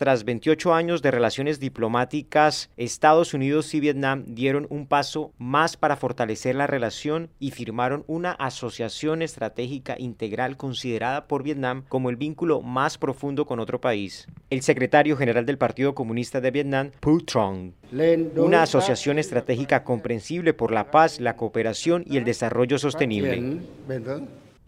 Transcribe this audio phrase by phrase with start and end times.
[0.00, 5.94] Tras 28 años de relaciones diplomáticas, Estados Unidos y Vietnam dieron un paso más para
[5.94, 12.62] fortalecer la relación y firmaron una asociación estratégica integral considerada por Vietnam como el vínculo
[12.62, 14.26] más profundo con otro país.
[14.48, 17.74] El secretario general del Partido Comunista de Vietnam, Phu Trong,
[18.36, 23.60] una asociación estratégica comprensible por la paz, la cooperación y el desarrollo sostenible.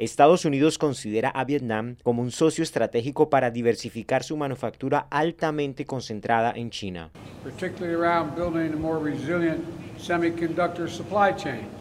[0.02, 6.52] Estados Unidos considera a Vietnam como un socio estratégico para diversificar su manufactura altamente concentrada
[6.56, 7.12] en China.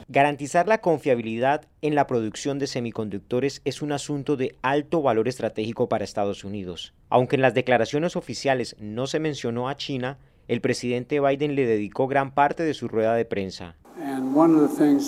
[0.08, 5.90] Garantizar la confiabilidad en la producción de semiconductores es un asunto de alto valor estratégico
[5.90, 6.94] para Estados Unidos.
[7.10, 12.08] Aunque en las declaraciones oficiales no se mencionó a China, el presidente Biden le dedicó
[12.08, 13.78] gran parte de su rueda de prensa.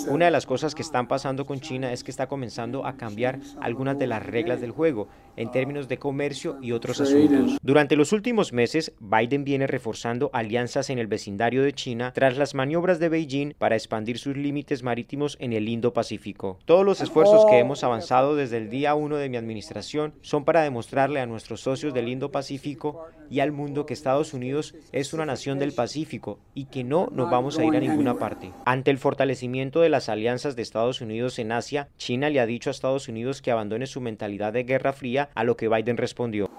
[0.08, 3.40] Una de las cosas que están pasando con China es que está comenzando a cambiar
[3.60, 7.58] algunas de las reglas del juego en términos de comercio y otros asuntos.
[7.62, 12.54] Durante los últimos meses, Biden viene reforzando alianzas en el vecindario de China tras las
[12.54, 16.58] maniobras de Beijing para expandir sus límites marítimos en el Indo-Pacífico.
[16.64, 20.62] Todos los esfuerzos que hemos avanzado desde el día 1 de mi administración son para
[20.62, 25.58] demostrarle a nuestros socios del Indo-Pacífico y al mundo que Estados Unidos es una nación
[25.58, 28.52] del Pacífico y que no nos vamos a ir a ninguna parte.
[28.64, 32.70] Ante el fortalecimiento de las alianzas de Estados Unidos en Asia, China le ha dicho
[32.70, 36.50] a Estados Unidos que abandone su mentalidad de guerra fría a lo que Biden respondió.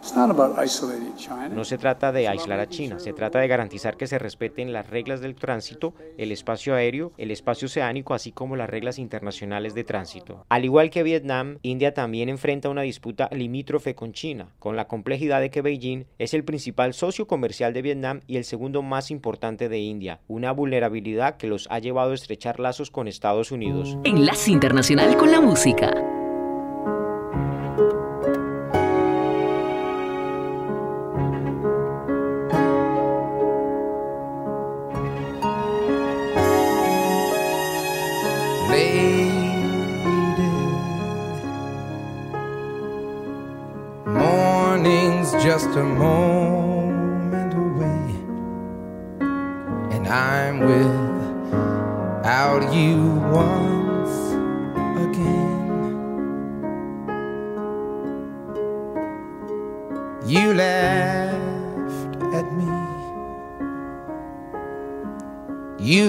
[1.51, 4.89] No se trata de aislar a China, se trata de garantizar que se respeten las
[4.89, 9.83] reglas del tránsito, el espacio aéreo, el espacio oceánico, así como las reglas internacionales de
[9.83, 10.45] tránsito.
[10.49, 15.41] Al igual que Vietnam, India también enfrenta una disputa limítrofe con China, con la complejidad
[15.41, 19.69] de que Beijing es el principal socio comercial de Vietnam y el segundo más importante
[19.69, 23.97] de India, una vulnerabilidad que los ha llevado estrechar lazos con Estados Unidos.
[24.03, 26.14] Enlace Internacional con la Música.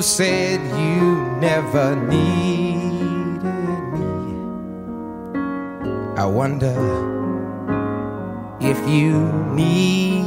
[0.06, 3.42] Said you never needed
[3.92, 4.06] me.
[6.16, 6.76] I wonder
[8.60, 9.18] if you
[9.52, 10.22] need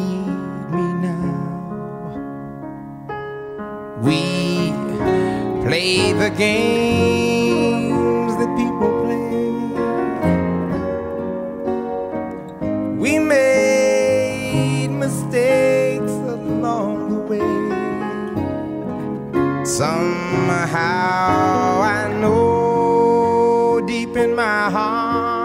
[0.75, 1.39] me now.
[4.03, 4.19] We
[5.63, 6.98] play the games
[19.99, 25.38] Somehow I know deep in my heart.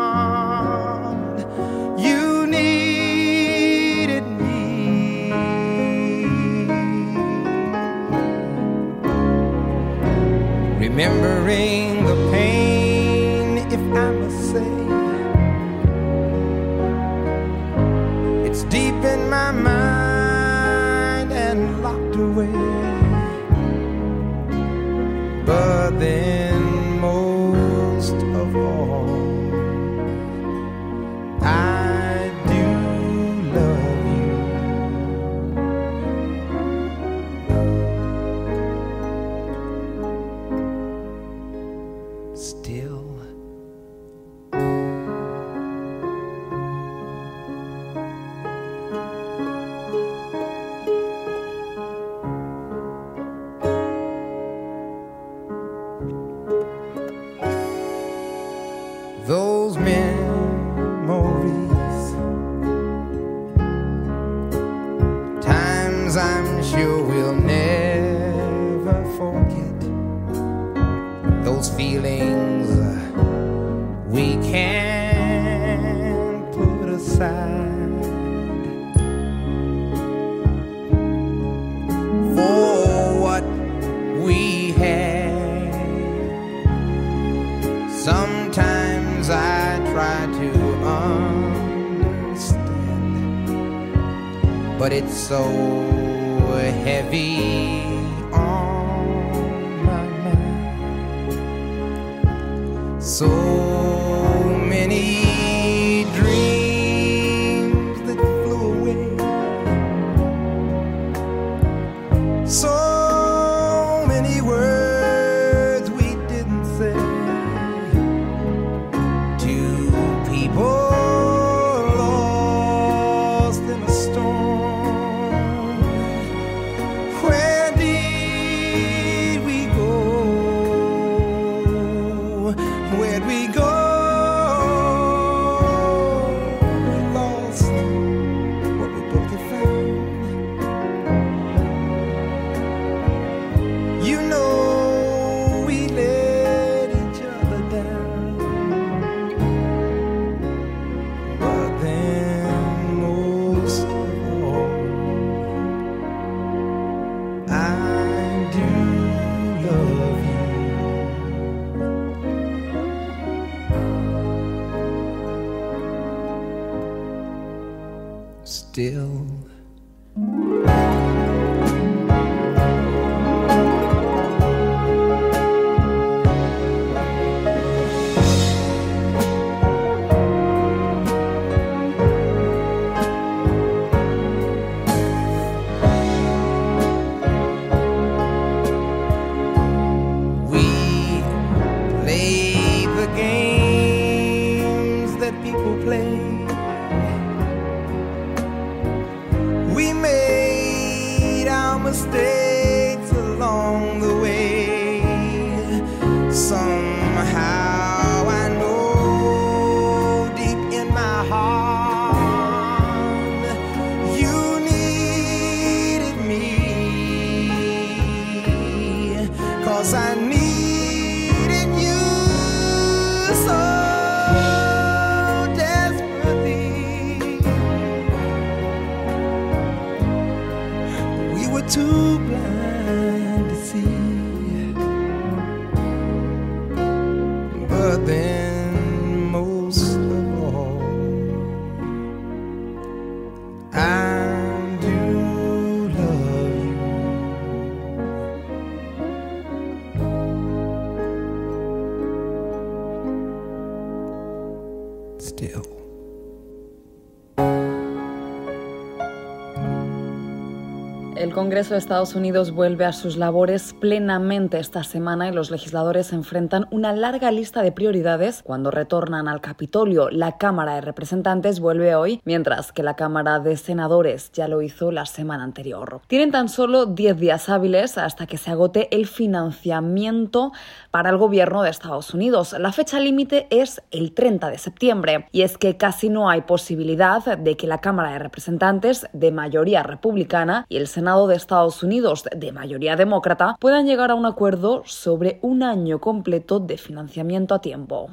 [261.55, 266.67] Congreso de Estados Unidos vuelve a sus labores plenamente esta semana y los legisladores enfrentan
[266.73, 270.11] una larga lista de prioridades cuando retornan al Capitolio.
[270.11, 274.91] La Cámara de Representantes vuelve hoy, mientras que la Cámara de Senadores ya lo hizo
[274.91, 276.01] la semana anterior.
[276.09, 280.51] Tienen tan solo 10 días hábiles hasta que se agote el financiamiento
[280.95, 282.55] para el gobierno de Estados Unidos.
[282.57, 287.37] La fecha límite es el 30 de septiembre y es que casi no hay posibilidad
[287.37, 292.23] de que la Cámara de Representantes de mayoría republicana y el Senado de Estados Unidos
[292.31, 297.61] de mayoría demócrata puedan llegar a un acuerdo sobre un año completo de financiamiento a
[297.61, 298.11] tiempo.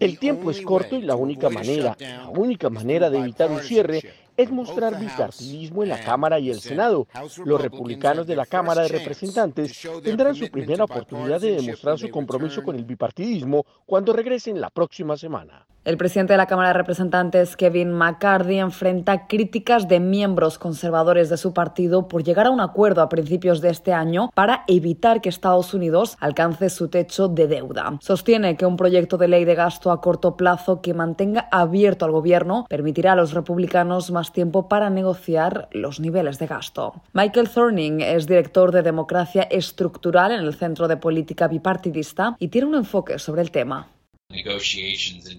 [0.00, 4.02] El tiempo es corto y la única manera, la única manera de evitar un cierre
[4.36, 7.06] es mostrar bipartidismo en la Cámara y el Senado.
[7.44, 12.62] Los republicanos de la Cámara de Representantes tendrán su primera oportunidad de demostrar su compromiso
[12.62, 15.66] con el bipartidismo cuando regresen la próxima semana.
[15.84, 21.36] El presidente de la Cámara de Representantes, Kevin McCarthy, enfrenta críticas de miembros conservadores de
[21.36, 25.28] su partido por llegar a un acuerdo a principios de este año para evitar que
[25.28, 27.98] Estados Unidos alcance su techo de deuda.
[28.00, 32.12] Sostiene que un proyecto de ley de gasto a corto plazo que mantenga abierto al
[32.12, 36.94] gobierno permitirá a los republicanos más tiempo para negociar los niveles de gasto.
[37.12, 42.68] Michael Thorning es director de democracia estructural en el Centro de Política Bipartidista y tiene
[42.68, 43.88] un enfoque sobre el tema.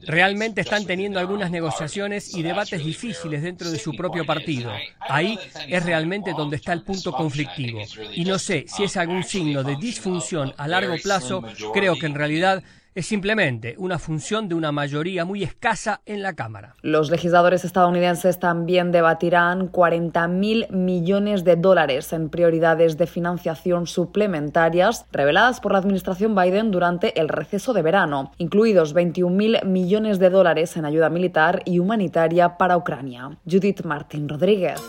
[0.04, 4.72] Realmente están teniendo algunas negociaciones y debates difíciles dentro de su propio partido.
[5.00, 7.82] Ahí es realmente donde está el punto conflictivo.
[8.14, 12.16] Y no sé si es algún signo de disfunción a largo plazo, creo que en
[12.16, 12.64] realidad
[12.96, 16.76] es simplemente una función de una mayoría muy escasa en la Cámara.
[16.82, 25.06] Los legisladores estadounidenses también debatirán 40 mil millones de dólares en prioridades de financiación suplementarias
[25.12, 30.30] reveladas por la administración Biden durante el receso de verano, incluidos 21 mil millones de
[30.30, 33.38] dólares en ayuda militar y humanitaria para Ucrania.
[33.46, 34.82] Judith Martín Rodríguez.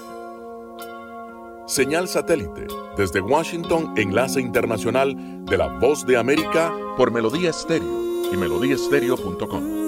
[1.67, 2.67] Señal satélite
[2.97, 5.17] desde Washington, enlace internacional
[5.47, 9.85] de la Voz de América por Melodía Estéreo y melodíaestéreo.com.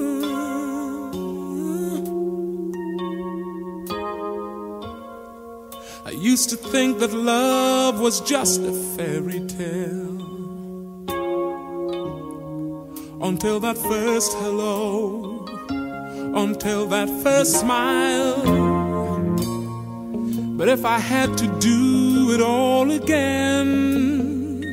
[6.17, 10.17] used to think that love was just a fairy tale.
[13.23, 15.45] Until that first hello,
[16.35, 18.76] until that first smile.
[20.57, 24.65] But if I had to do it all again,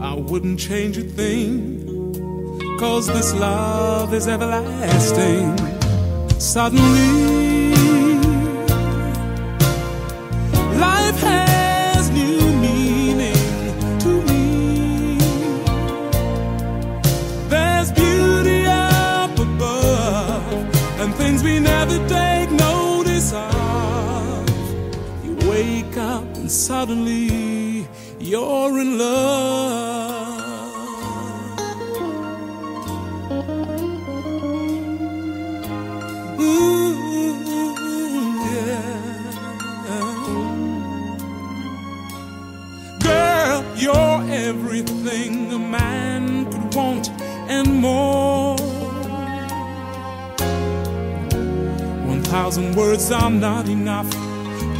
[0.00, 1.84] I wouldn't change a thing.
[2.78, 5.58] Cause this love is everlasting.
[6.38, 7.74] Suddenly,
[10.78, 11.57] life has
[26.68, 27.88] suddenly
[28.20, 30.38] you're in love.
[36.38, 36.92] Ooh,
[38.52, 38.92] yeah.
[43.00, 47.08] Girl, you're everything a man could want
[47.48, 48.56] and more.
[52.12, 54.27] One thousand words are not enough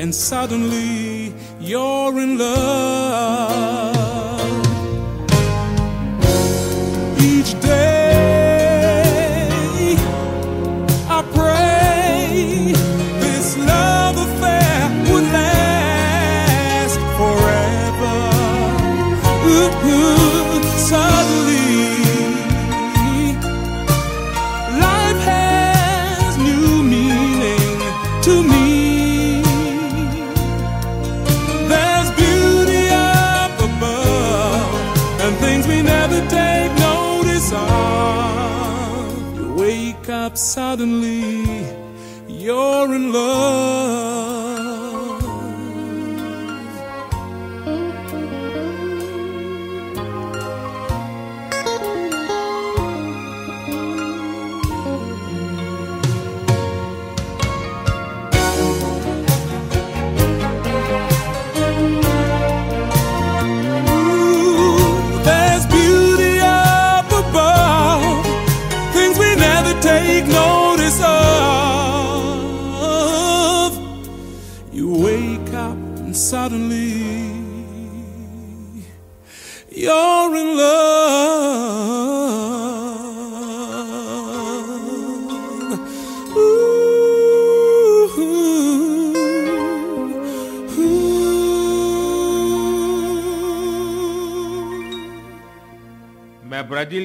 [0.00, 1.30] and suddenly
[1.60, 3.99] you're in love.
[40.40, 41.44] Suddenly,
[42.28, 44.29] you're in love.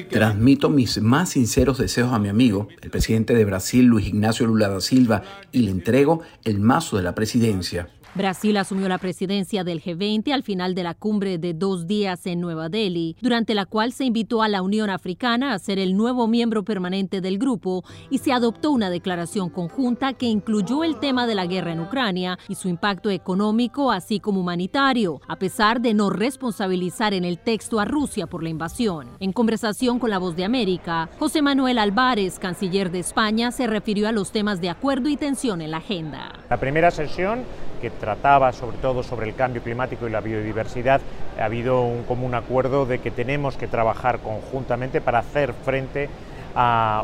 [0.08, 4.68] Transmito mis más sinceros deseos a mi amigo, el presidente de Brasil, Luis Ignacio Lula
[4.68, 7.88] da Silva, y le entrego el mazo de la presidencia.
[8.16, 12.40] Brasil asumió la presidencia del G20 al final de la cumbre de dos días en
[12.40, 16.26] Nueva Delhi, durante la cual se invitó a la Unión Africana a ser el nuevo
[16.26, 21.34] miembro permanente del grupo y se adoptó una declaración conjunta que incluyó el tema de
[21.34, 26.08] la guerra en Ucrania y su impacto económico así como humanitario, a pesar de no
[26.08, 29.10] responsabilizar en el texto a Rusia por la invasión.
[29.20, 34.08] En conversación con La Voz de América, José Manuel Álvarez, canciller de España, se refirió
[34.08, 36.32] a los temas de acuerdo y tensión en la agenda.
[36.48, 37.44] La primera sesión
[37.86, 41.00] que trataba sobre todo sobre el cambio climático y la biodiversidad,
[41.38, 46.10] ha habido un común acuerdo de que tenemos que trabajar conjuntamente para hacer frente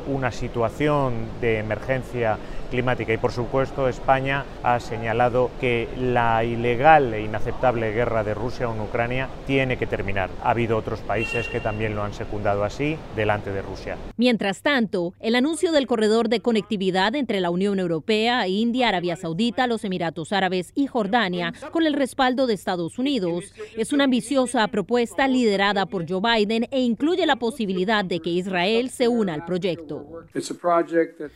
[0.06, 2.38] una situación de emergencia
[2.70, 8.66] climática y por supuesto España ha señalado que la ilegal e inaceptable guerra de Rusia
[8.74, 10.30] en Ucrania tiene que terminar.
[10.42, 13.98] Ha habido otros países que también lo han secundado así delante de Rusia.
[14.16, 19.66] Mientras tanto, el anuncio del corredor de conectividad entre la Unión Europea, India, Arabia Saudita,
[19.66, 25.28] los Emiratos Árabes y Jordania, con el respaldo de Estados Unidos, es una ambiciosa propuesta
[25.28, 29.46] liderada por Joe Biden e incluye la posibilidad de que Israel se una al al
[29.46, 30.24] proyecto.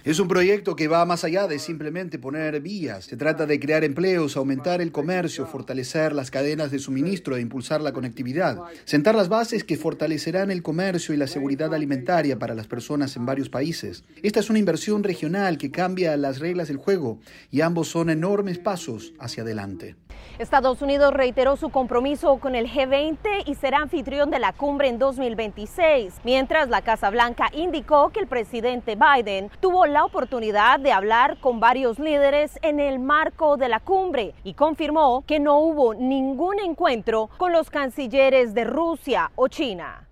[0.04, 3.04] Es un proyecto que va más allá de simplemente poner vías.
[3.04, 7.80] Se trata de crear empleos, aumentar el comercio, fortalecer las cadenas de suministro e impulsar
[7.80, 8.62] la conectividad.
[8.84, 13.26] Sentar las bases que fortalecerán el comercio y la seguridad alimentaria para las personas en
[13.26, 14.04] varios países.
[14.22, 17.18] Esta es una inversión regional que cambia las reglas del juego
[17.50, 19.96] y ambos son enormes pasos hacia adelante.
[20.38, 24.98] Estados Unidos reiteró su compromiso con el G20 y será anfitrión de la cumbre en
[24.98, 31.38] 2026, mientras la Casa Blanca indicó que el presidente Biden tuvo la oportunidad de hablar
[31.38, 36.58] con varios líderes en el marco de la cumbre y confirmó que no hubo ningún
[36.58, 40.08] encuentro con los cancilleres de Rusia o China.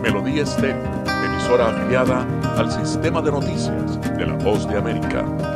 [0.00, 0.82] Melodía Estéreo,
[1.26, 5.55] emisora afiliada al sistema de noticias de la Voz de América.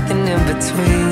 [0.00, 1.09] nothing in between.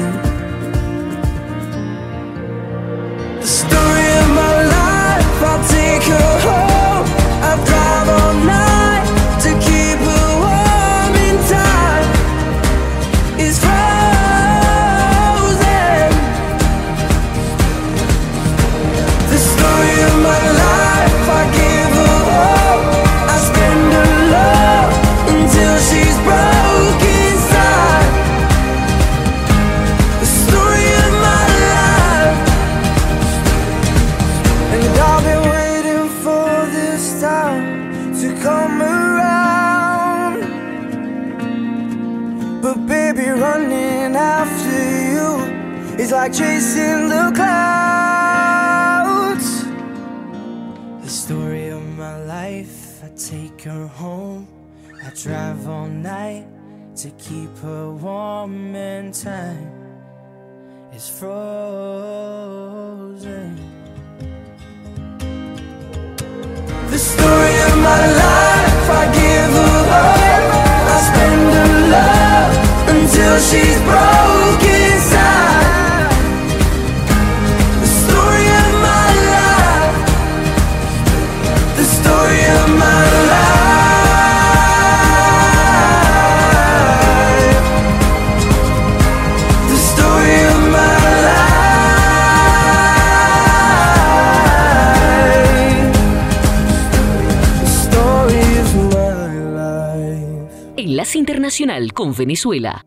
[101.98, 102.86] Con Venezuela.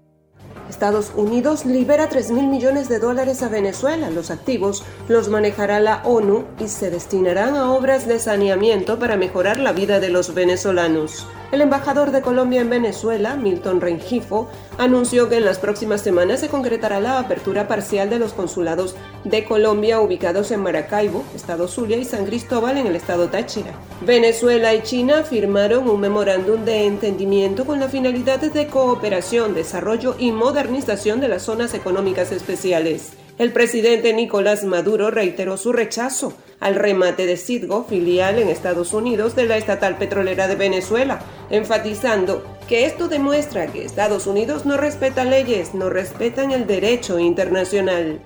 [0.69, 4.09] Estados Unidos libera 3 mil millones de dólares a Venezuela.
[4.09, 9.59] Los activos los manejará la ONU y se destinarán a obras de saneamiento para mejorar
[9.59, 11.27] la vida de los venezolanos.
[11.51, 16.47] El embajador de Colombia en Venezuela, Milton Rengifo, anunció que en las próximas semanas se
[16.47, 22.05] concretará la apertura parcial de los consulados de Colombia ubicados en Maracaibo, estado Zulia y
[22.05, 23.73] San Cristóbal en el estado Táchira.
[23.99, 30.31] Venezuela y China firmaron un memorándum de entendimiento con la finalidad de cooperación, desarrollo y
[30.31, 33.11] modernización de las zonas económicas especiales.
[33.37, 39.35] El presidente Nicolás Maduro reiteró su rechazo al remate de Citgo, filial en Estados Unidos
[39.35, 41.19] de la estatal petrolera de Venezuela,
[41.49, 48.21] enfatizando que esto demuestra que Estados Unidos no respeta leyes, no respetan el derecho internacional.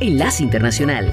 [0.00, 1.12] Enlace Internacional.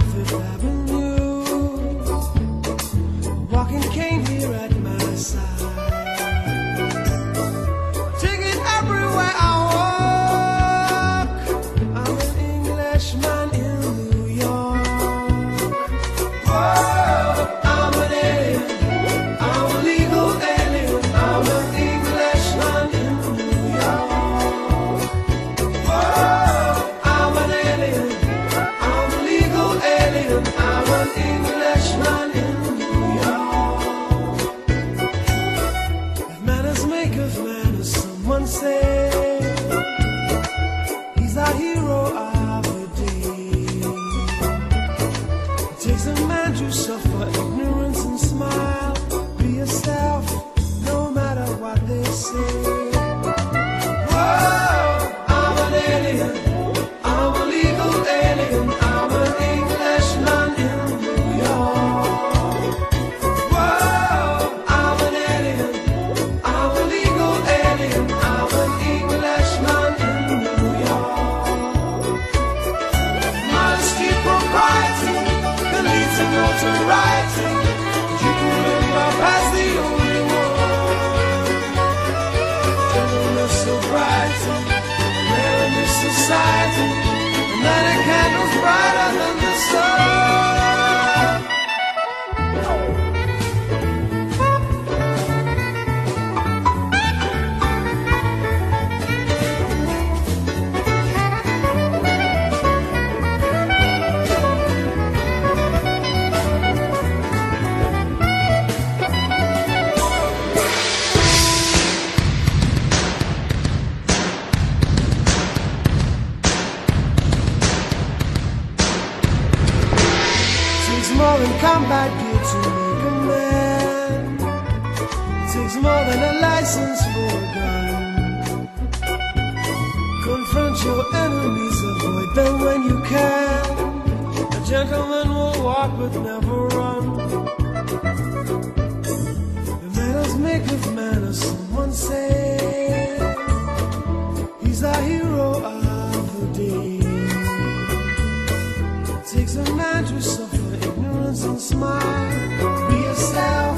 [149.53, 152.89] A man to suffer ignorance and smile.
[152.89, 153.77] Be yourself,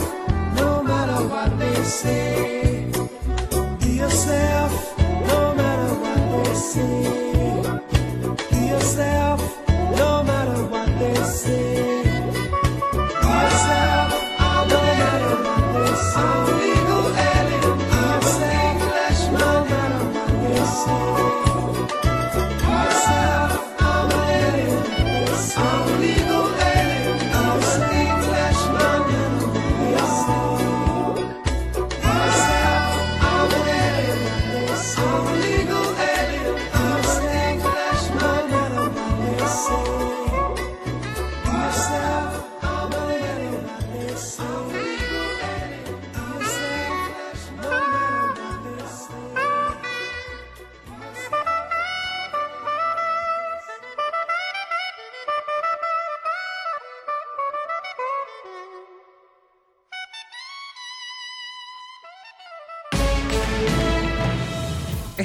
[0.56, 2.53] no matter what they say.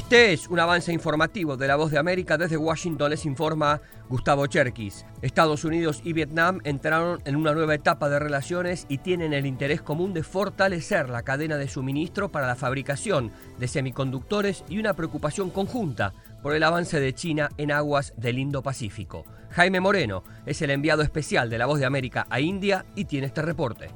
[0.08, 2.38] Este es un avance informativo de La Voz de América.
[2.38, 5.04] Desde Washington les informa Gustavo Cherkis.
[5.20, 9.82] Estados Unidos y Vietnam entraron en una nueva etapa de relaciones y tienen el interés
[9.82, 15.50] común de fortalecer la cadena de suministro para la fabricación de semiconductores y una preocupación
[15.50, 19.26] conjunta por el avance de China en aguas del Indo-Pacífico.
[19.50, 23.26] Jaime Moreno es el enviado especial de La Voz de América a India y tiene
[23.26, 23.90] este reporte.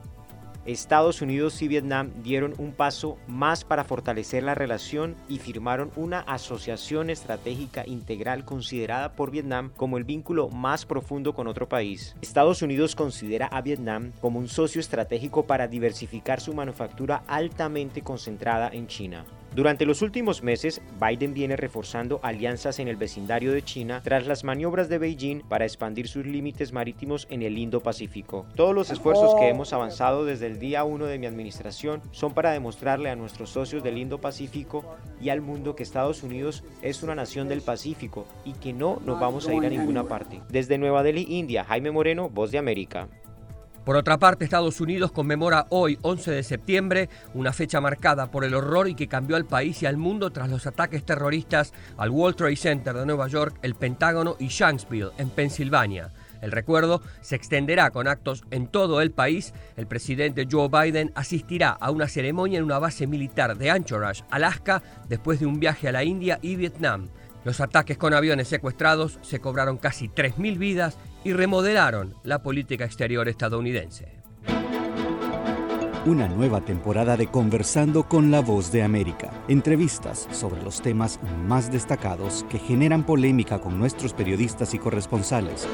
[0.64, 6.20] Estados Unidos y Vietnam dieron un paso más para fortalecer la relación y firmaron una
[6.20, 12.14] asociación estratégica integral considerada por Vietnam como el vínculo más profundo con otro país.
[12.22, 18.70] Estados Unidos considera a Vietnam como un socio estratégico para diversificar su manufactura altamente concentrada
[18.72, 19.24] en China.
[19.54, 24.44] Durante los últimos meses, Biden viene reforzando alianzas en el vecindario de China tras las
[24.44, 28.46] maniobras de Beijing para expandir sus límites marítimos en el Indo-Pacífico.
[28.56, 32.52] Todos los esfuerzos que hemos avanzado desde el día 1 de mi administración son para
[32.52, 37.48] demostrarle a nuestros socios del Indo-Pacífico y al mundo que Estados Unidos es una nación
[37.48, 40.40] del Pacífico y que no nos vamos a ir a ninguna parte.
[40.48, 43.06] Desde Nueva Delhi, India, Jaime Moreno, Voz de América.
[43.84, 48.54] Por otra parte, Estados Unidos conmemora hoy, 11 de septiembre, una fecha marcada por el
[48.54, 52.36] horror y que cambió al país y al mundo tras los ataques terroristas al World
[52.36, 56.10] Trade Center de Nueva York, el Pentágono y Shanksville, en Pensilvania.
[56.42, 59.52] El recuerdo se extenderá con actos en todo el país.
[59.76, 64.82] El presidente Joe Biden asistirá a una ceremonia en una base militar de Anchorage, Alaska,
[65.08, 67.08] después de un viaje a la India y Vietnam.
[67.44, 73.28] Los ataques con aviones secuestrados se cobraron casi 3.000 vidas y remodelaron la política exterior
[73.28, 74.22] estadounidense.
[76.04, 79.30] Una nueva temporada de Conversando con la Voz de América.
[79.46, 85.68] Entrevistas sobre los temas más destacados que generan polémica con nuestros periodistas y corresponsales.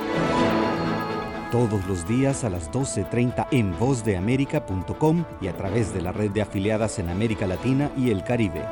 [1.50, 6.42] Todos los días a las 12.30 en vozdeamerica.com y a través de la red de
[6.42, 8.62] afiliadas en América Latina y el Caribe.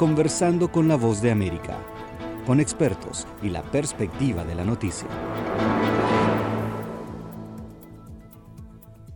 [0.00, 1.76] Conversando con la Voz de América,
[2.46, 5.06] con expertos y la perspectiva de la noticia.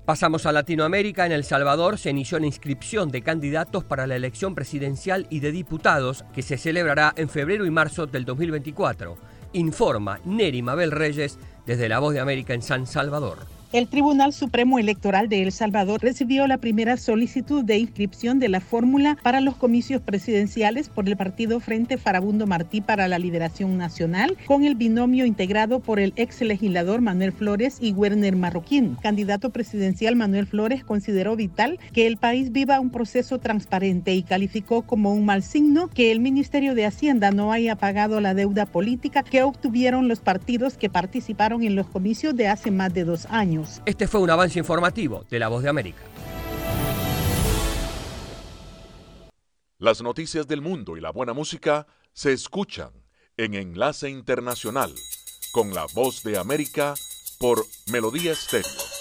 [0.05, 1.25] Pasamos a Latinoamérica.
[1.25, 5.53] En El Salvador se inició la inscripción de candidatos para la elección presidencial y de
[5.53, 9.17] diputados que se celebrará en febrero y marzo del 2024.
[9.55, 13.39] Informa Neri Mabel Reyes desde La Voz de América en San Salvador.
[13.75, 18.61] El Tribunal Supremo Electoral de El Salvador recibió la primera solicitud de inscripción de la
[18.61, 24.37] fórmula para los comicios presidenciales por el partido Frente Farabundo Martí para la Liberación Nacional,
[24.47, 28.97] con el binomio integrado por el ex legislador Manuel Flores y Werner Marroquín.
[29.03, 34.83] Candidato presidencial Manuel Flores consideró vital que el país viva un proceso transparente y calificó
[34.83, 39.25] como un mal signo que el Ministerio de Hacienda no haya pagado la deuda política
[39.25, 43.64] que obtuvieron los partidos que participaron en los comicios de hace más de dos años.
[43.87, 46.03] Este fue un avance informativo de La Voz de América.
[49.79, 52.91] Las noticias del mundo y la buena música se escuchan
[53.37, 54.95] en Enlace Internacional
[55.53, 56.95] con La Voz de América
[57.39, 58.94] por Melodía Estéreo.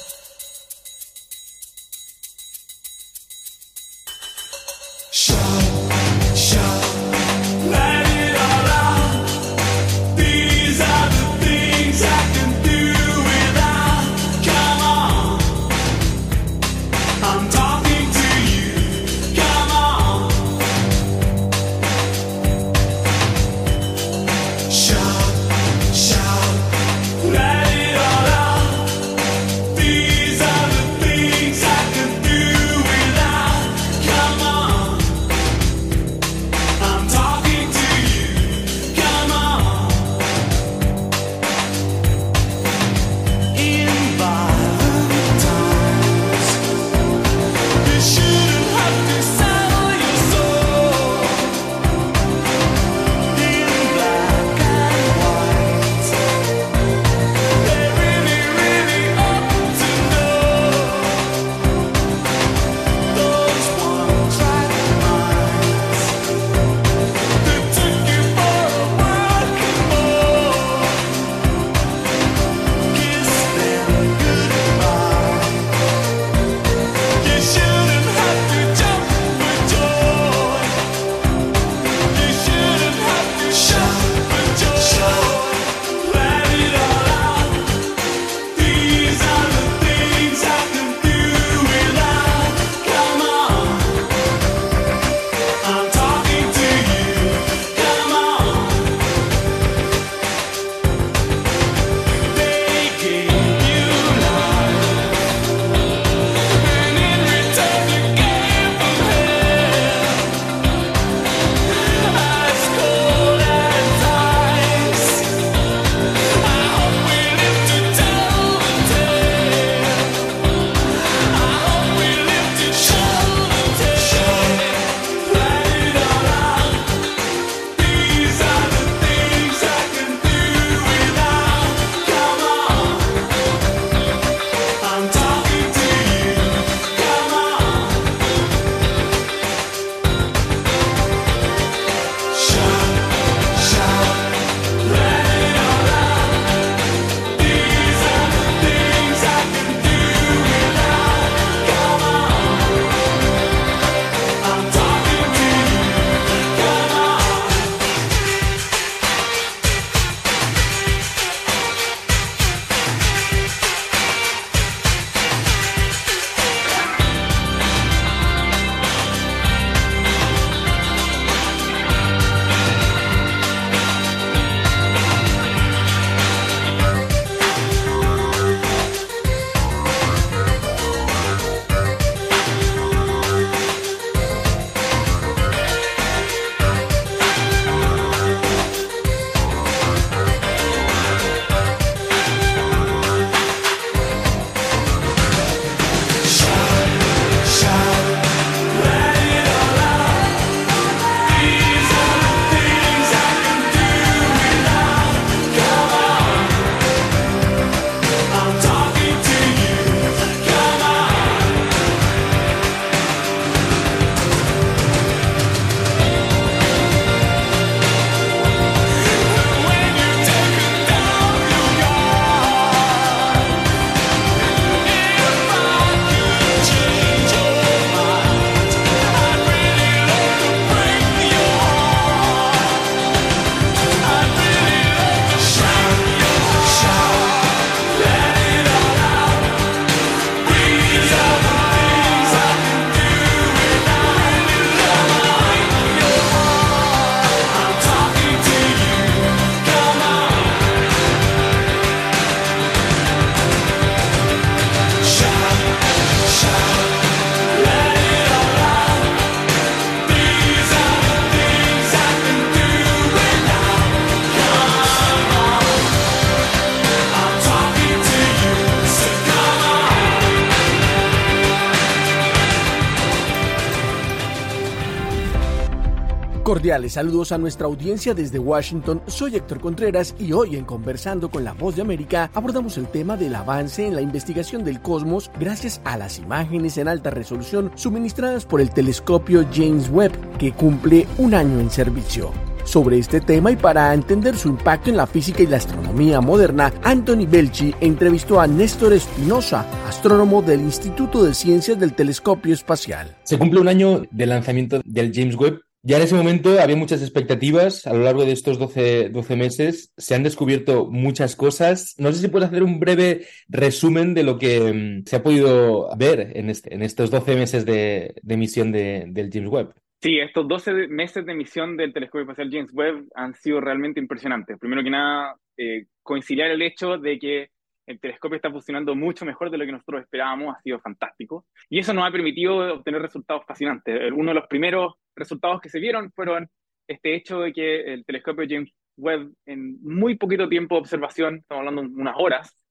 [276.63, 279.01] Saludos a nuestra audiencia desde Washington.
[279.07, 283.17] Soy Héctor Contreras y hoy en Conversando con la Voz de América abordamos el tema
[283.17, 288.45] del avance en la investigación del cosmos gracias a las imágenes en alta resolución suministradas
[288.45, 292.31] por el telescopio James Webb, que cumple un año en servicio.
[292.63, 296.71] Sobre este tema y para entender su impacto en la física y la astronomía moderna,
[296.83, 303.17] Anthony Belchi entrevistó a Néstor Espinosa, astrónomo del Instituto de Ciencias del Telescopio Espacial.
[303.23, 307.01] Se cumple un año del lanzamiento del James Webb ya en ese momento había muchas
[307.01, 307.85] expectativas.
[307.85, 311.95] A lo largo de estos 12, 12, meses se han descubierto muchas cosas.
[311.97, 315.89] No sé si puedes hacer un breve resumen de lo que mm, se ha podido
[315.97, 319.73] ver en, este, en estos 12 meses de, de misión de, del James Webb.
[320.01, 324.57] Sí, estos 12 meses de misión del telescopio espacial James Webb han sido realmente impresionantes.
[324.59, 327.49] Primero que nada, eh, coincidir el hecho de que
[327.85, 331.45] el telescopio está funcionando mucho mejor de lo que nosotros esperábamos, ha sido fantástico.
[331.69, 334.11] Y eso nos ha permitido obtener resultados fascinantes.
[334.13, 336.49] Uno de los primeros resultados que se vieron fueron
[336.87, 341.59] este hecho de que el telescopio James Webb, en muy poquito tiempo de observación, estamos
[341.59, 342.63] hablando de unas horas,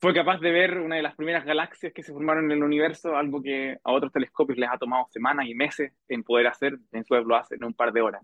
[0.00, 3.16] fue capaz de ver una de las primeras galaxias que se formaron en el universo,
[3.16, 7.08] algo que a otros telescopios les ha tomado semanas y meses en poder hacer, James
[7.08, 8.22] Webb lo hace en un par de horas.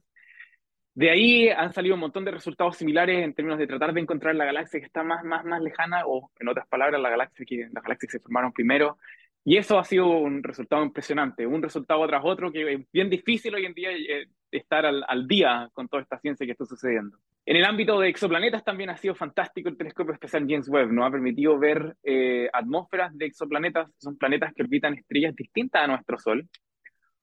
[0.99, 4.35] De ahí han salido un montón de resultados similares en términos de tratar de encontrar
[4.35, 7.69] la galaxia que está más, más, más lejana, o en otras palabras, la galaxia que,
[7.73, 8.99] las galaxias que se formaron primero.
[9.49, 13.55] Y eso ha sido un resultado impresionante, un resultado tras otro que es bien difícil
[13.55, 17.17] hoy en día eh, estar al, al día con toda esta ciencia que está sucediendo.
[17.47, 21.07] En el ámbito de exoplanetas también ha sido fantástico el telescopio especial James Webb, nos
[21.07, 26.19] ha permitido ver eh, atmósferas de exoplanetas, son planetas que orbitan estrellas distintas a nuestro
[26.19, 26.47] Sol,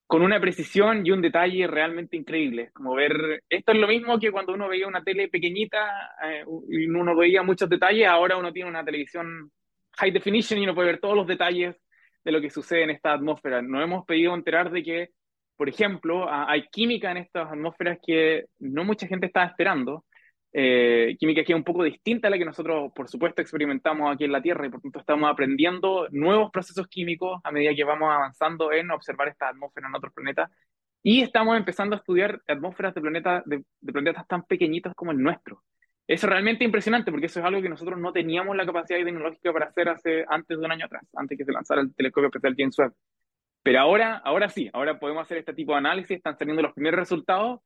[0.08, 2.72] con una precisión y un detalle realmente increíble.
[2.74, 6.88] Como ver, esto es lo mismo que cuando uno veía una tele pequeñita eh, y
[6.88, 9.52] uno veía muchos detalles, ahora uno tiene una televisión
[9.98, 11.76] high definition y uno puede ver todos los detalles
[12.26, 13.62] de lo que sucede en esta atmósfera.
[13.62, 15.10] Nos hemos pedido enterar de que,
[15.56, 20.04] por ejemplo, hay química en estas atmósferas que no mucha gente estaba esperando
[20.58, 24.24] eh, química que es un poco distinta a la que nosotros, por supuesto, experimentamos aquí
[24.24, 28.10] en la Tierra y por tanto estamos aprendiendo nuevos procesos químicos a medida que vamos
[28.10, 30.50] avanzando en observar esta atmósfera en otros planetas
[31.04, 35.62] y estamos empezando a estudiar atmósferas de planetas, de, planetas tan pequeñitos como el nuestro.
[36.08, 39.66] Es realmente impresionante porque eso es algo que nosotros no teníamos la capacidad tecnológica para
[39.68, 42.78] hacer hace antes de un año atrás, antes que se lanzara el telescopio especial James
[42.78, 42.94] Webb.
[43.64, 47.00] Pero ahora, ahora sí, ahora podemos hacer este tipo de análisis, están saliendo los primeros
[47.00, 47.62] resultados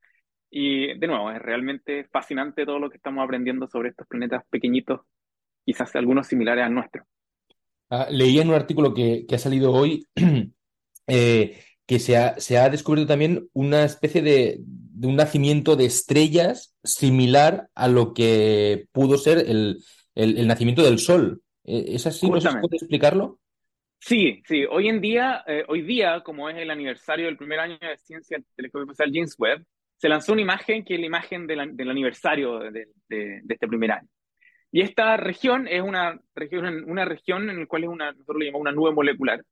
[0.50, 5.00] y de nuevo, es realmente fascinante todo lo que estamos aprendiendo sobre estos planetas pequeñitos,
[5.64, 7.04] quizás algunos similares al nuestro.
[7.90, 10.06] Ah, leí en un artículo que, que ha salido hoy
[11.06, 15.86] eh, que se ha, se ha, descubierto también una especie de, de, un nacimiento de
[15.86, 19.82] estrellas similar a lo que pudo ser el,
[20.14, 21.42] el, el nacimiento del Sol.
[21.64, 22.30] Eh, ¿Es así?
[22.30, 23.40] ¿No se puede explicarlo?
[23.98, 24.64] Sí, sí.
[24.70, 28.36] Hoy en día, eh, hoy día, como es el aniversario del primer año de ciencia
[28.36, 29.64] del telescopio espacial James Webb,
[29.96, 32.86] se lanzó una imagen que es la imagen del aniversario de,
[33.48, 34.08] este primer año.
[34.70, 38.46] Y esta región es una región, una región en la cual es una, nosotros le
[38.46, 39.42] llamamos una nube molecular,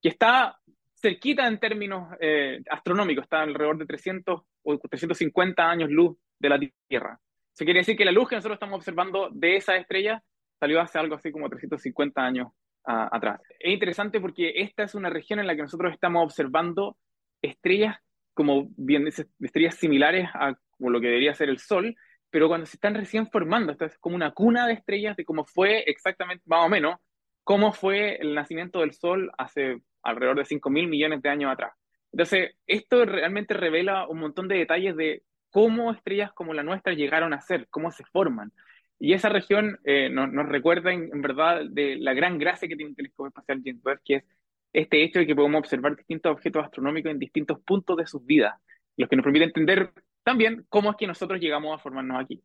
[0.00, 0.58] que está
[1.00, 6.60] cerquita en términos eh, astronómicos, está alrededor de 300 o 350 años luz de la
[6.88, 7.18] Tierra.
[7.54, 10.22] Eso quiere decir que la luz que nosotros estamos observando de esa estrella
[10.58, 12.48] salió hace algo así como 350 años
[12.84, 13.40] atrás.
[13.58, 16.96] Es interesante porque esta es una región en la que nosotros estamos observando
[17.42, 17.96] estrellas
[18.38, 19.08] como bien
[19.40, 21.96] estrellas similares a lo que debería ser el Sol,
[22.30, 25.44] pero cuando se están recién formando, esto es como una cuna de estrellas de cómo
[25.44, 26.98] fue exactamente, más o menos,
[27.42, 31.72] cómo fue el nacimiento del Sol hace alrededor de 5 mil millones de años atrás.
[32.12, 37.32] Entonces, esto realmente revela un montón de detalles de cómo estrellas como la nuestra llegaron
[37.32, 38.52] a ser, cómo se forman.
[38.98, 42.90] Y esa región eh, nos, recuerda en, en, verdad de la gran gracia que tiene
[42.90, 44.24] el telescopio espacial James Webb, que es
[44.72, 48.54] este hecho de que podemos observar distintos objetos astronómicos en distintos puntos de sus vidas,
[48.96, 49.92] los que nos permite entender
[50.24, 52.42] también cómo es que nosotros llegamos a formarnos aquí.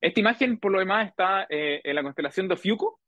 [0.00, 3.00] Esta imagen, por lo demás, está eh, en la constelación de Ofiuco.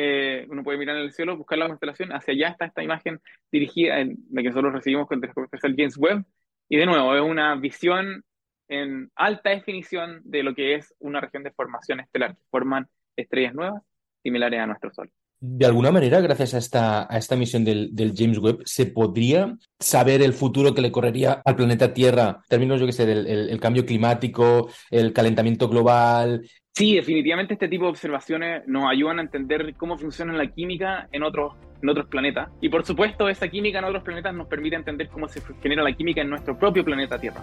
[0.00, 2.12] Eh, uno puede mirar en el cielo, buscar la constelación.
[2.12, 3.20] Hacia allá está esta imagen
[3.50, 6.24] dirigida, en la que nosotros recibimos con el telescopio especial James Webb.
[6.68, 8.24] Y de nuevo, es una visión
[8.68, 12.86] en alta definición de lo que es una región de formación estelar, que forman
[13.16, 13.82] estrellas nuevas
[14.22, 15.10] similares a nuestro Sol.
[15.40, 19.56] De alguna manera, gracias a esta, a esta misión del, del, James Webb, ¿se podría
[19.78, 23.60] saber el futuro que le correría al planeta Tierra términos, yo que sé, del el,
[23.60, 26.48] cambio climático, el calentamiento global?
[26.78, 31.24] Sí, definitivamente este tipo de observaciones nos ayudan a entender cómo funciona la química en
[31.24, 31.54] otros,
[32.08, 32.50] planetas.
[32.60, 35.92] Y por supuesto, esa química en otros planetas nos permite entender cómo se genera la
[35.92, 37.42] química en nuestro propio planeta Tierra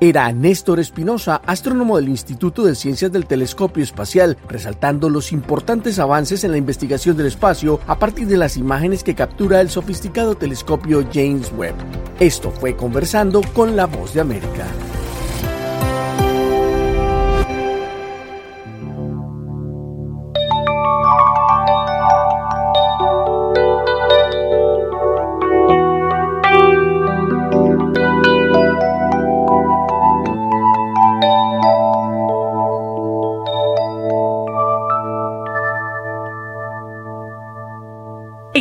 [0.00, 6.44] era Néstor Espinosa, astrónomo del Instituto de Ciencias del Telescopio Espacial, resaltando los importantes avances
[6.44, 11.06] en la investigación del espacio a partir de las imágenes que captura el sofisticado telescopio
[11.10, 11.76] James Webb.
[12.20, 14.66] Esto fue conversando con la voz de América.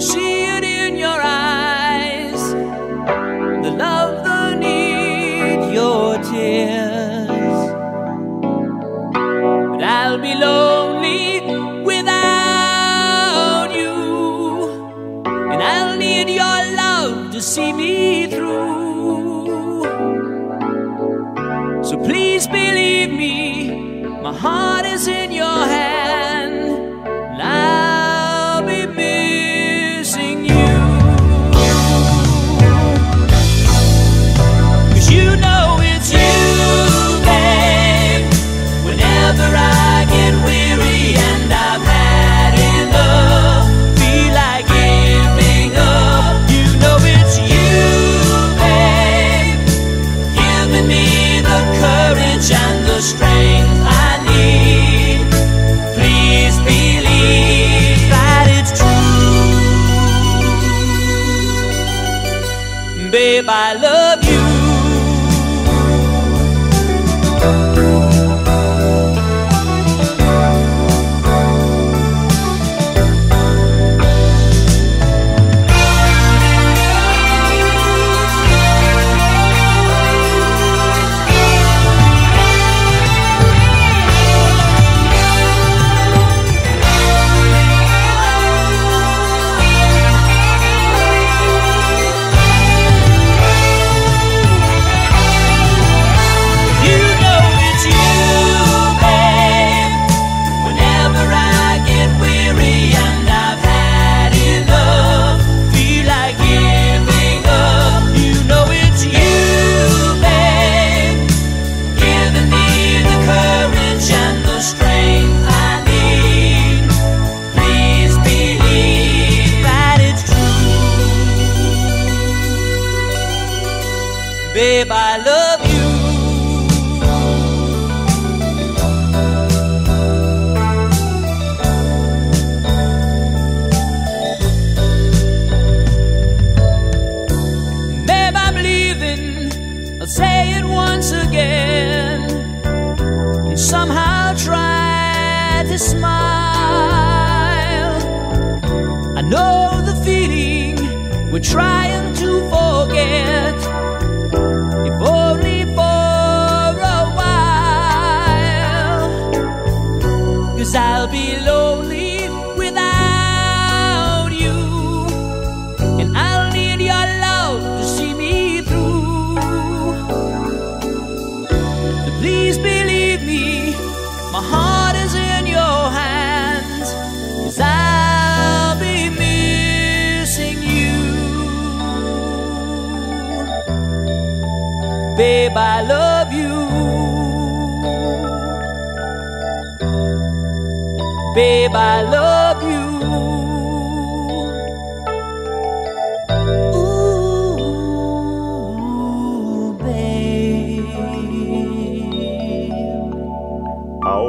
[0.00, 0.37] She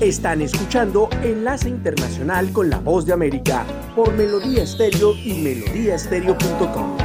[0.00, 6.96] Están escuchando Enlace Internacional con la Voz de América por Melodía Estéreo y melodíaestéreo.com.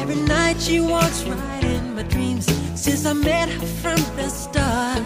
[0.00, 5.02] Every night she walks right in my dreams since I met her from the start.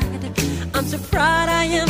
[0.72, 1.88] I'm so proud I am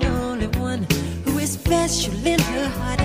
[0.00, 0.84] the only one
[1.24, 2.98] who is special in her heart.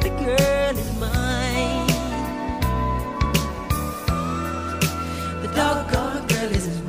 [0.00, 1.88] The girl is mine.
[5.42, 6.83] The doggone girl is mine.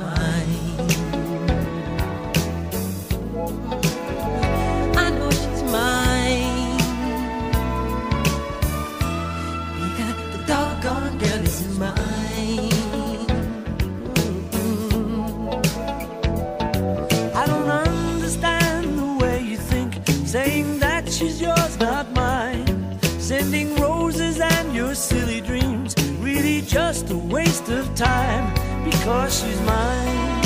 [21.16, 22.98] She's yours, not mine.
[23.18, 28.44] Sending roses and your silly dreams, really just a waste of time
[28.84, 30.45] because she's mine.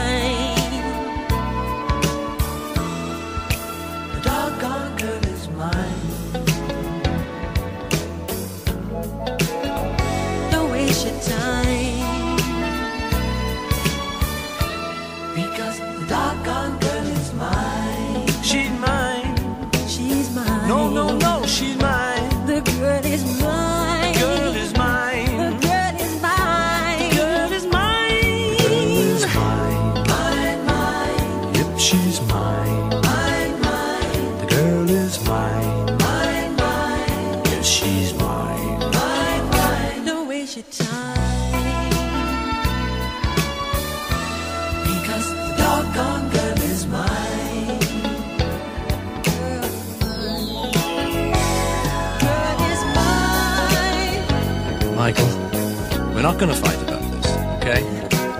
[56.21, 57.25] We're not going to fight about this,
[57.57, 57.81] okay?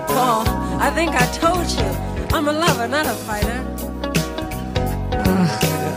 [0.06, 0.48] Paul,
[0.80, 2.28] I think I told you.
[2.32, 3.58] I'm a lover, not a fighter.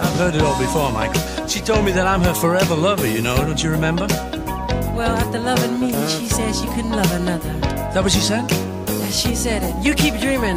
[0.01, 1.47] I've heard it all before, Michael.
[1.47, 4.07] She told me that I'm her forever lover, you know, don't you remember?
[4.97, 7.51] Well, after loving me, she said she couldn't love another.
[7.51, 8.51] Is that what she said?
[8.51, 9.85] Yeah, She said it.
[9.85, 10.57] You keep dreaming.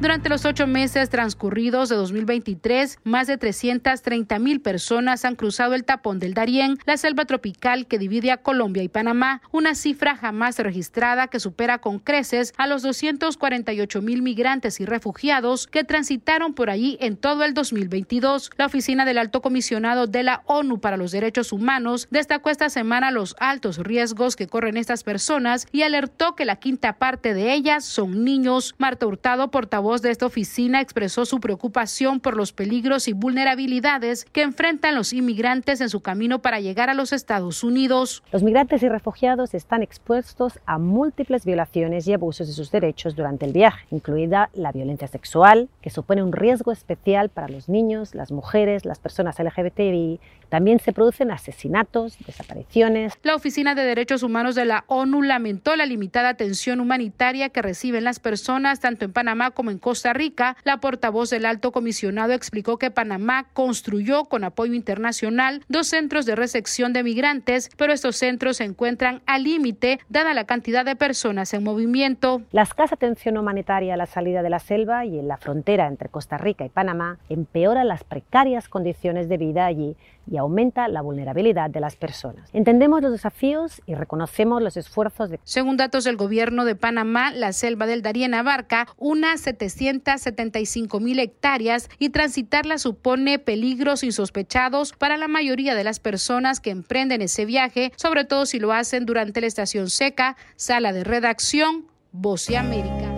[0.00, 5.82] Durante los ocho meses transcurridos de 2023, más de 330 mil personas han cruzado el
[5.82, 10.56] tapón del Darién, la selva tropical que divide a Colombia y Panamá, una cifra jamás
[10.60, 16.70] registrada que supera con creces a los 248 mil migrantes y refugiados que transitaron por
[16.70, 18.52] allí en todo el 2022.
[18.56, 23.10] La oficina del Alto Comisionado de la ONU para los Derechos Humanos destacó esta semana
[23.10, 27.84] los altos riesgos que corren estas personas y alertó que la quinta parte de ellas
[27.84, 28.76] son niños.
[28.78, 34.42] Marta Hurtado, portavoz de esta oficina, expresó su preocupación por los peligros y vulnerabilidades que
[34.42, 38.22] enfrentan los inmigrantes en su camino para llegar a los Estados Unidos.
[38.30, 43.46] Los migrantes y refugiados están expuestos a múltiples violaciones y abusos de sus derechos durante
[43.46, 48.30] el viaje, incluida la violencia sexual, que supone un riesgo especial para los niños, las
[48.30, 50.20] mujeres, las personas LGBTI.
[50.50, 53.14] También se producen asesinatos, desapariciones.
[53.22, 58.04] La Oficina de Derechos Humanos de la ONU lamentó la limitada atención humanitaria que reciben
[58.04, 62.78] las personas tanto en Panamá como en Costa Rica, la portavoz del alto comisionado explicó
[62.78, 68.58] que Panamá construyó con apoyo internacional dos centros de recepción de migrantes, pero estos centros
[68.58, 72.42] se encuentran al límite dada la cantidad de personas en movimiento.
[72.52, 76.08] La escasa atención humanitaria a la salida de la selva y en la frontera entre
[76.08, 79.96] Costa Rica y Panamá empeora las precarias condiciones de vida allí
[80.30, 82.48] y aumenta la vulnerabilidad de las personas.
[82.52, 85.40] Entendemos los desafíos y reconocemos los esfuerzos de...
[85.44, 91.88] Según datos del gobierno de Panamá, la selva del Darién abarca unas 775 mil hectáreas
[91.98, 97.92] y transitarla supone peligros insospechados para la mayoría de las personas que emprenden ese viaje,
[97.96, 100.36] sobre todo si lo hacen durante la estación seca.
[100.56, 103.12] Sala de redacción, Voz de América.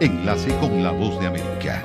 [0.00, 1.84] Enlace con la voz de América.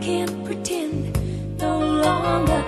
[0.00, 2.67] Can't pretend no longer.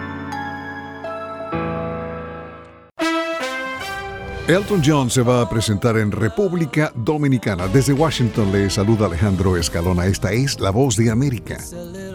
[4.47, 7.67] Elton John se va a presentar en República Dominicana.
[7.67, 10.07] Desde Washington le saluda Alejandro Escalona.
[10.07, 11.57] Esta es La Voz de América.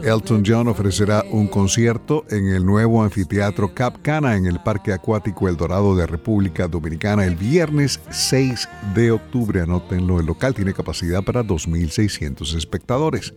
[0.02, 5.48] Elton John ofrecerá un concierto en el nuevo anfiteatro Cap Cana en el Parque Acuático
[5.48, 9.62] El Dorado de República Dominicana el viernes 6 de octubre.
[9.62, 13.32] Anótenlo, el local tiene capacidad para 2.600 espectadores.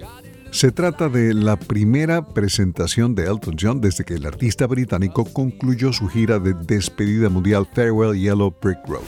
[0.51, 5.93] Se trata de la primera presentación de Elton John desde que el artista británico concluyó
[5.93, 9.03] su gira de despedida mundial Farewell Yellow Brick Road.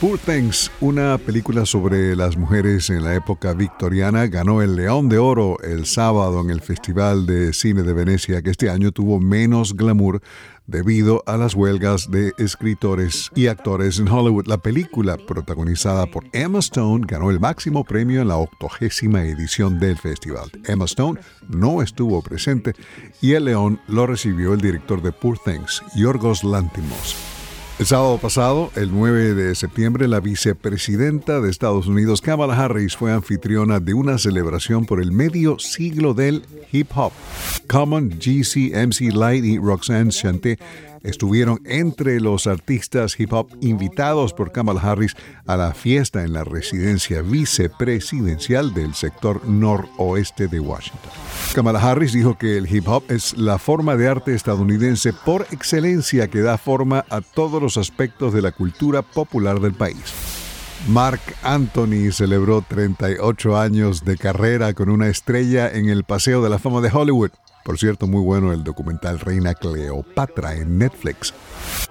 [0.00, 5.16] Poor Things, una película sobre las mujeres en la época victoriana, ganó el León de
[5.16, 9.74] Oro el sábado en el Festival de Cine de Venecia, que este año tuvo menos
[9.74, 10.20] glamour
[10.66, 14.46] debido a las huelgas de escritores y actores en Hollywood.
[14.46, 19.96] La película, protagonizada por Emma Stone, ganó el máximo premio en la octogésima edición del
[19.98, 20.50] festival.
[20.64, 22.74] Emma Stone no estuvo presente
[23.20, 27.35] y el León lo recibió el director de Poor Things, Yorgos Lantimos.
[27.78, 33.12] El sábado pasado, el 9 de septiembre, la vicepresidenta de Estados Unidos, Kamala Harris, fue
[33.12, 37.12] anfitriona de una celebración por el medio siglo del hip hop.
[37.68, 40.58] Common, GC, MC Light y Roxanne Shante
[41.06, 45.14] estuvieron entre los artistas hip hop invitados por Kamala Harris
[45.46, 51.10] a la fiesta en la residencia vicepresidencial del sector noroeste de Washington.
[51.54, 56.28] Kamala Harris dijo que el hip hop es la forma de arte estadounidense por excelencia
[56.28, 60.12] que da forma a todos los aspectos de la cultura popular del país.
[60.88, 66.60] Mark Anthony celebró 38 años de carrera con una estrella en el Paseo de la
[66.60, 67.32] Fama de Hollywood.
[67.66, 71.34] Por cierto, muy bueno el documental Reina Cleopatra en Netflix.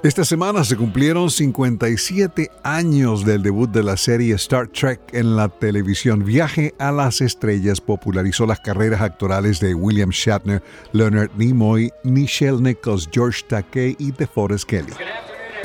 [0.03, 5.49] Esta semana se cumplieron 57 años del debut de la serie Star Trek en la
[5.49, 6.23] televisión.
[6.23, 10.63] Viaje a las estrellas popularizó las carreras actorales de William Shatner,
[10.93, 14.93] Leonard Nimoy, Michelle Nichols, George Takei y DeForest Kelly.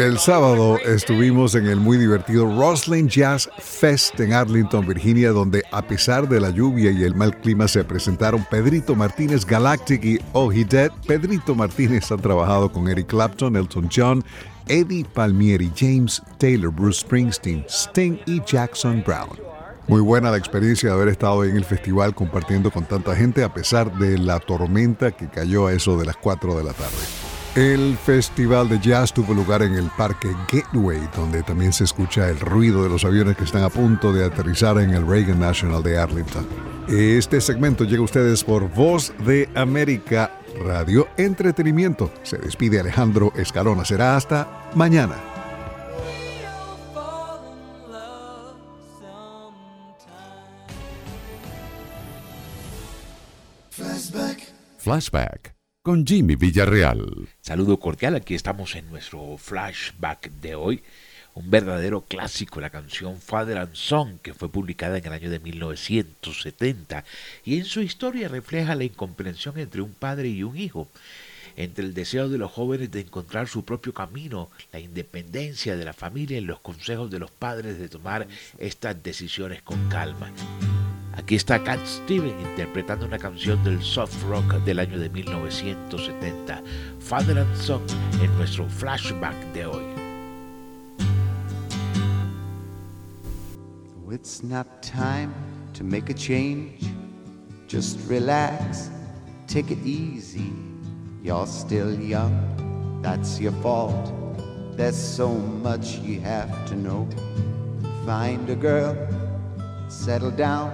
[0.01, 5.83] El sábado estuvimos en el muy divertido Roslyn Jazz Fest en Arlington, Virginia, donde a
[5.83, 10.51] pesar de la lluvia y el mal clima se presentaron Pedrito Martínez Galactic y Oh
[10.51, 10.91] He Dead.
[11.07, 14.25] Pedrito Martínez ha trabajado con Eric Clapton, Elton John,
[14.69, 19.39] Eddie Palmieri, James Taylor, Bruce Springsteen, Sting y Jackson Brown.
[19.87, 23.53] Muy buena la experiencia de haber estado en el festival compartiendo con tanta gente a
[23.53, 27.30] pesar de la tormenta que cayó a eso de las 4 de la tarde.
[27.57, 32.39] El festival de jazz tuvo lugar en el Parque Gateway, donde también se escucha el
[32.39, 35.99] ruido de los aviones que están a punto de aterrizar en el Reagan National de
[35.99, 36.47] Arlington.
[36.87, 40.31] Este segmento llega a ustedes por Voz de América
[40.65, 42.13] Radio Entretenimiento.
[42.23, 43.85] Se despide Alejandro Escalona.
[43.85, 45.17] Será hasta mañana.
[53.71, 54.41] Flashback.
[54.79, 57.29] Flashback con Jimmy Villarreal.
[57.41, 60.83] Saludo cordial, aquí estamos en nuestro flashback de hoy.
[61.33, 65.39] Un verdadero clásico, la canción Father and Son, que fue publicada en el año de
[65.39, 67.05] 1970
[67.47, 70.87] y en su historia refleja la incomprensión entre un padre y un hijo,
[71.57, 75.95] entre el deseo de los jóvenes de encontrar su propio camino, la independencia de la
[75.95, 78.29] familia y los consejos de los padres de tomar
[78.59, 80.31] estas decisiones con calma.
[81.17, 86.63] Aquí está Cat Stevens interpretando una canción del soft rock del año de 1970,
[87.01, 87.83] Father and Son,
[88.23, 89.85] en nuestro flashback de hoy.
[94.13, 95.33] It's not time
[95.75, 96.81] to make a change.
[97.69, 98.91] Just relax,
[99.47, 100.53] take it easy.
[101.23, 104.13] You're still young, that's your fault.
[104.77, 107.09] There's so much you have to know.
[108.05, 108.97] Find a girl,
[109.91, 110.71] settle down.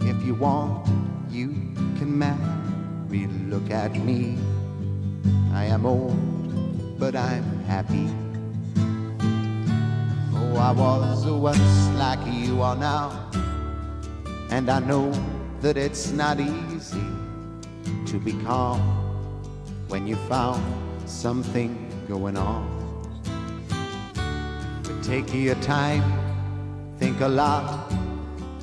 [0.00, 0.86] If you want,
[1.28, 1.48] you
[1.98, 3.26] can marry.
[3.48, 4.38] Look at me.
[5.52, 8.08] I am old, but I'm happy.
[10.34, 13.30] Oh, I was once like you are now.
[14.50, 15.12] And I know
[15.60, 17.06] that it's not easy
[18.06, 18.80] to be calm
[19.88, 20.62] when you found
[21.08, 22.62] something going on.
[24.82, 26.02] But take your time,
[26.98, 28.03] think a lot.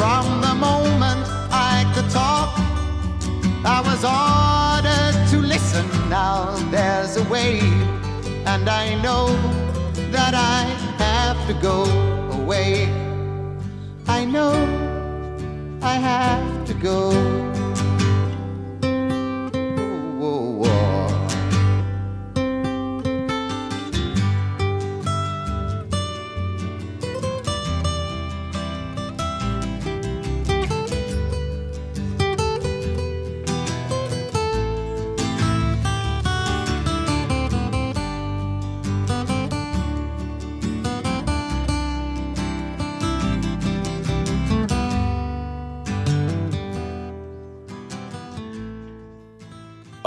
[0.00, 2.54] From the moment I could talk,
[3.66, 5.86] I was ordered to listen.
[6.08, 7.60] Now there's a way,
[8.46, 9.26] and I know
[10.10, 10.62] that I
[11.04, 11.84] have to go
[12.32, 12.88] away.
[14.08, 14.54] I know
[15.82, 17.49] I have to go.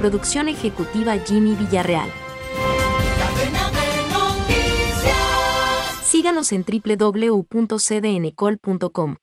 [0.00, 2.10] Producción ejecutiva Jimmy Villarreal.
[6.02, 9.16] Síganos en www.cdncol.com.